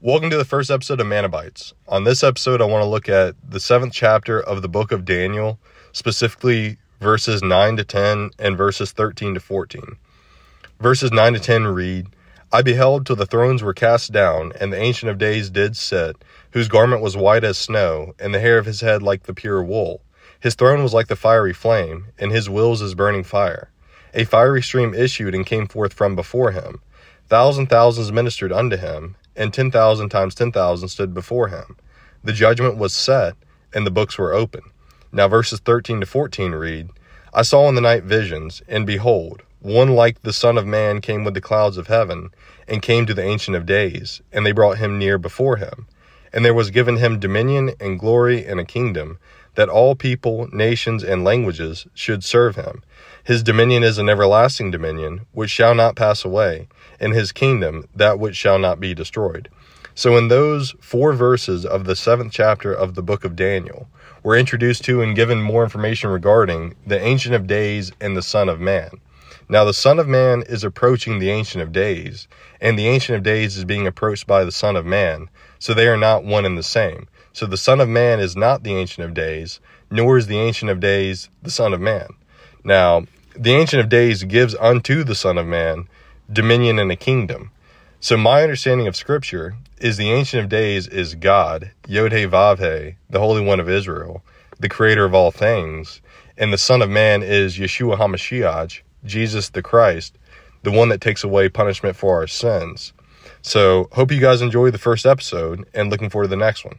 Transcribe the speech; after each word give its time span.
Welcome 0.00 0.30
to 0.30 0.36
the 0.36 0.44
first 0.44 0.70
episode 0.70 1.00
of 1.00 1.08
Manabites. 1.08 1.72
On 1.88 2.04
this 2.04 2.22
episode, 2.22 2.62
I 2.62 2.66
want 2.66 2.82
to 2.82 2.88
look 2.88 3.08
at 3.08 3.34
the 3.42 3.58
seventh 3.58 3.92
chapter 3.92 4.40
of 4.40 4.62
the 4.62 4.68
book 4.68 4.92
of 4.92 5.04
Daniel, 5.04 5.58
specifically 5.90 6.78
verses 7.00 7.42
9 7.42 7.76
to 7.78 7.82
10 7.82 8.30
and 8.38 8.56
verses 8.56 8.92
13 8.92 9.34
to 9.34 9.40
14. 9.40 9.96
Verses 10.78 11.10
9 11.10 11.32
to 11.32 11.40
10 11.40 11.66
read, 11.66 12.06
I 12.52 12.62
beheld 12.62 13.06
till 13.06 13.16
the 13.16 13.26
thrones 13.26 13.64
were 13.64 13.74
cast 13.74 14.12
down, 14.12 14.52
and 14.60 14.72
the 14.72 14.78
Ancient 14.78 15.10
of 15.10 15.18
Days 15.18 15.50
did 15.50 15.76
sit, 15.76 16.14
whose 16.52 16.68
garment 16.68 17.02
was 17.02 17.16
white 17.16 17.42
as 17.42 17.58
snow, 17.58 18.14
and 18.20 18.32
the 18.32 18.38
hair 18.38 18.58
of 18.58 18.66
his 18.66 18.80
head 18.80 19.02
like 19.02 19.24
the 19.24 19.34
pure 19.34 19.64
wool. 19.64 20.00
His 20.38 20.54
throne 20.54 20.84
was 20.84 20.94
like 20.94 21.08
the 21.08 21.16
fiery 21.16 21.52
flame, 21.52 22.06
and 22.20 22.30
his 22.30 22.48
wheels 22.48 22.82
as 22.82 22.94
burning 22.94 23.24
fire. 23.24 23.68
A 24.14 24.22
fiery 24.22 24.62
stream 24.62 24.94
issued 24.94 25.34
and 25.34 25.44
came 25.44 25.66
forth 25.66 25.92
from 25.92 26.14
before 26.14 26.52
him. 26.52 26.82
Thousand 27.28 27.66
thousands 27.66 28.12
ministered 28.12 28.52
unto 28.52 28.76
him, 28.76 29.16
and 29.38 29.54
ten 29.54 29.70
thousand 29.70 30.10
times 30.10 30.34
ten 30.34 30.52
thousand 30.52 30.88
stood 30.88 31.14
before 31.14 31.48
him. 31.48 31.76
The 32.22 32.32
judgment 32.34 32.76
was 32.76 32.92
set, 32.92 33.36
and 33.72 33.86
the 33.86 33.90
books 33.90 34.18
were 34.18 34.34
open. 34.34 34.62
Now 35.12 35.28
verses 35.28 35.60
13 35.60 36.00
to 36.00 36.06
14 36.06 36.52
read, 36.52 36.90
I 37.32 37.42
saw 37.42 37.68
in 37.68 37.74
the 37.74 37.80
night 37.80 38.04
visions, 38.04 38.62
and 38.68 38.86
behold, 38.86 39.42
one 39.60 39.94
like 39.94 40.22
the 40.22 40.32
Son 40.32 40.58
of 40.58 40.66
Man 40.66 41.00
came 41.00 41.24
with 41.24 41.34
the 41.34 41.40
clouds 41.40 41.76
of 41.76 41.86
heaven, 41.86 42.30
and 42.66 42.82
came 42.82 43.06
to 43.06 43.14
the 43.14 43.24
Ancient 43.24 43.56
of 43.56 43.64
Days, 43.64 44.20
and 44.32 44.44
they 44.44 44.52
brought 44.52 44.78
him 44.78 44.98
near 44.98 45.18
before 45.18 45.56
him. 45.56 45.86
And 46.32 46.44
there 46.44 46.54
was 46.54 46.70
given 46.70 46.96
him 46.96 47.18
dominion 47.18 47.72
and 47.80 47.98
glory 47.98 48.44
and 48.44 48.60
a 48.60 48.64
kingdom, 48.64 49.18
that 49.54 49.68
all 49.68 49.94
people, 49.94 50.48
nations, 50.52 51.02
and 51.02 51.24
languages 51.24 51.86
should 51.94 52.22
serve 52.22 52.56
him. 52.56 52.82
His 53.24 53.42
dominion 53.42 53.82
is 53.82 53.98
an 53.98 54.08
everlasting 54.08 54.70
dominion, 54.70 55.26
which 55.32 55.50
shall 55.50 55.74
not 55.74 55.96
pass 55.96 56.24
away, 56.24 56.68
and 57.00 57.12
his 57.12 57.32
kingdom 57.32 57.88
that 57.94 58.18
which 58.18 58.36
shall 58.36 58.58
not 58.58 58.78
be 58.78 58.94
destroyed. 58.94 59.48
So, 59.94 60.16
in 60.16 60.28
those 60.28 60.76
four 60.80 61.12
verses 61.12 61.66
of 61.66 61.84
the 61.84 61.96
seventh 61.96 62.32
chapter 62.32 62.72
of 62.72 62.94
the 62.94 63.02
book 63.02 63.24
of 63.24 63.34
Daniel, 63.34 63.88
we're 64.22 64.38
introduced 64.38 64.84
to 64.84 65.02
and 65.02 65.16
given 65.16 65.42
more 65.42 65.64
information 65.64 66.10
regarding 66.10 66.76
the 66.86 67.00
Ancient 67.00 67.34
of 67.34 67.48
Days 67.48 67.90
and 68.00 68.16
the 68.16 68.22
Son 68.22 68.48
of 68.48 68.60
Man. 68.60 68.90
Now, 69.50 69.64
the 69.64 69.72
Son 69.72 69.98
of 69.98 70.06
Man 70.06 70.42
is 70.42 70.62
approaching 70.62 71.18
the 71.18 71.30
Ancient 71.30 71.62
of 71.62 71.72
Days, 71.72 72.28
and 72.60 72.78
the 72.78 72.86
Ancient 72.86 73.16
of 73.16 73.22
Days 73.22 73.56
is 73.56 73.64
being 73.64 73.86
approached 73.86 74.26
by 74.26 74.44
the 74.44 74.52
Son 74.52 74.76
of 74.76 74.84
Man, 74.84 75.30
so 75.58 75.72
they 75.72 75.88
are 75.88 75.96
not 75.96 76.22
one 76.22 76.44
and 76.44 76.58
the 76.58 76.62
same. 76.62 77.08
So, 77.32 77.46
the 77.46 77.56
Son 77.56 77.80
of 77.80 77.88
Man 77.88 78.20
is 78.20 78.36
not 78.36 78.62
the 78.62 78.76
Ancient 78.76 79.06
of 79.06 79.14
Days, 79.14 79.60
nor 79.90 80.18
is 80.18 80.26
the 80.26 80.38
Ancient 80.38 80.70
of 80.70 80.80
Days 80.80 81.30
the 81.42 81.50
Son 81.50 81.72
of 81.72 81.80
Man. 81.80 82.08
Now, 82.62 83.06
the 83.34 83.54
Ancient 83.54 83.80
of 83.80 83.88
Days 83.88 84.24
gives 84.24 84.54
unto 84.56 85.02
the 85.02 85.14
Son 85.14 85.38
of 85.38 85.46
Man 85.46 85.88
dominion 86.30 86.78
and 86.78 86.92
a 86.92 86.96
kingdom. 86.96 87.50
So, 88.00 88.18
my 88.18 88.42
understanding 88.42 88.86
of 88.86 88.96
Scripture 88.96 89.56
is 89.78 89.96
the 89.96 90.10
Ancient 90.10 90.44
of 90.44 90.50
Days 90.50 90.86
is 90.86 91.14
God, 91.14 91.70
Yod 91.86 92.12
He 92.12 92.26
Vav 92.26 92.58
He, 92.58 92.96
the 93.08 93.18
Holy 93.18 93.40
One 93.40 93.60
of 93.60 93.68
Israel, 93.70 94.22
the 94.60 94.68
Creator 94.68 95.06
of 95.06 95.14
all 95.14 95.30
things, 95.30 96.02
and 96.36 96.52
the 96.52 96.58
Son 96.58 96.82
of 96.82 96.90
Man 96.90 97.22
is 97.22 97.56
Yeshua 97.56 97.96
HaMashiach, 97.96 98.82
Jesus 99.04 99.48
the 99.50 99.62
Christ, 99.62 100.18
the 100.62 100.70
one 100.70 100.88
that 100.88 101.00
takes 101.00 101.24
away 101.24 101.48
punishment 101.48 101.96
for 101.96 102.16
our 102.16 102.26
sins. 102.26 102.92
So, 103.42 103.88
hope 103.92 104.10
you 104.10 104.20
guys 104.20 104.42
enjoy 104.42 104.70
the 104.70 104.78
first 104.78 105.06
episode 105.06 105.66
and 105.74 105.90
looking 105.90 106.10
forward 106.10 106.26
to 106.26 106.30
the 106.30 106.36
next 106.36 106.64
one. 106.64 106.78